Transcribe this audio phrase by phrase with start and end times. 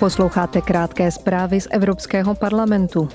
[0.00, 3.08] Posloucháte krátké zprávy z Evropského parlamentu.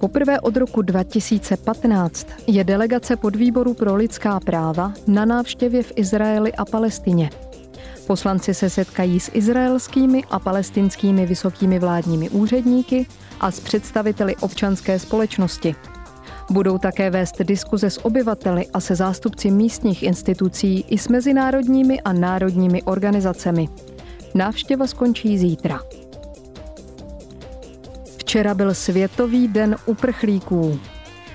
[0.00, 6.64] Poprvé od roku 2015 je delegace podvýboru pro lidská práva na návštěvě v Izraeli a
[6.64, 7.30] Palestině.
[8.06, 13.06] Poslanci se setkají s izraelskými a palestinskými vysokými vládními úředníky
[13.40, 15.74] a s představiteli občanské společnosti.
[16.50, 22.12] Budou také vést diskuze s obyvateli a se zástupci místních institucí i s mezinárodními a
[22.12, 23.68] národními organizacemi.
[24.34, 25.80] Návštěva skončí zítra.
[28.16, 30.78] Včera byl Světový den uprchlíků.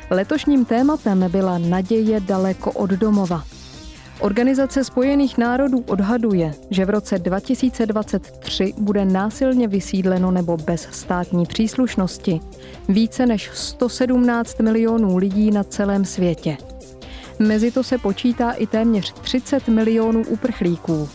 [0.10, 3.44] Letošním tématem byla naděje daleko od domova.
[4.20, 12.40] Organizace spojených národů odhaduje, že v roce 2023 bude násilně vysídleno nebo bez státní příslušnosti
[12.90, 16.58] více než 117 milionů lidí na celém světě.
[17.40, 21.10] Mezi to se počítá i téměř 30 milionů uprchlíků.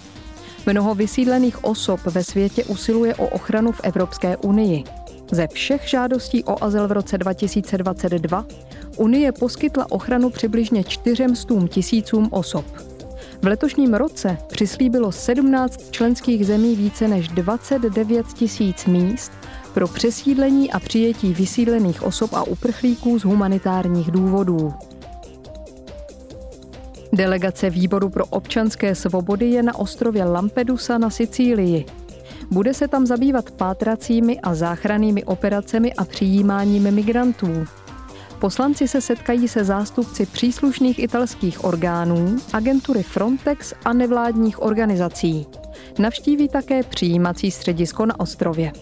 [0.67, 4.85] Mnoho vysídlených osob ve světě usiluje o ochranu v Evropské unii.
[5.33, 8.47] Ze všech žádostí o azyl v roce 2022
[8.97, 12.65] Unie poskytla ochranu přibližně 400 tisícům osob.
[13.43, 19.33] V letošním roce přislíbilo 17 členských zemí více než 29 tisíc míst
[19.75, 24.75] pro přesídlení a přijetí vysídlených osob a uprchlíků z humanitárních důvodů.
[27.15, 31.87] Delegace Výboru pro občanské svobody je na ostrově Lampedusa na Sicílii.
[32.51, 37.67] Bude se tam zabývat pátracími a záchrannými operacemi a přijímáním migrantů.
[38.39, 45.47] Poslanci se setkají se zástupci příslušných italských orgánů, agentury Frontex a nevládních organizací.
[45.99, 48.73] Navštíví také přijímací středisko na ostrově.